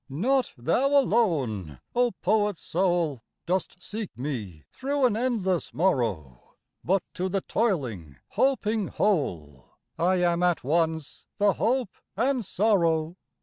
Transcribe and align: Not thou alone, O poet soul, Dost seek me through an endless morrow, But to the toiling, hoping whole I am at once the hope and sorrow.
Not 0.09 0.55
thou 0.57 0.87
alone, 0.87 1.79
O 1.95 2.09
poet 2.23 2.57
soul, 2.57 3.21
Dost 3.45 3.75
seek 3.83 4.09
me 4.17 4.63
through 4.71 5.05
an 5.05 5.15
endless 5.15 5.75
morrow, 5.75 6.55
But 6.83 7.03
to 7.13 7.29
the 7.29 7.41
toiling, 7.41 8.15
hoping 8.29 8.87
whole 8.87 9.73
I 9.99 10.15
am 10.15 10.41
at 10.41 10.63
once 10.63 11.27
the 11.37 11.53
hope 11.53 11.91
and 12.17 12.43
sorrow. 12.43 13.15